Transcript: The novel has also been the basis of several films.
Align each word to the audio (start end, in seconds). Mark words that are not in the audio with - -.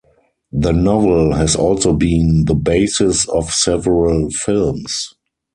The 0.51 0.73
novel 0.73 1.35
has 1.35 1.55
also 1.55 1.93
been 1.93 2.45
the 2.45 2.55
basis 2.55 3.29
of 3.29 3.53
several 3.53 4.31
films. 4.31 5.13